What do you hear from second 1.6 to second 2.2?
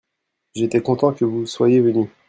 venu.